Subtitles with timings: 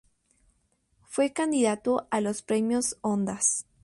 [1.03, 3.67] Fue candidato a los Premios Ondas.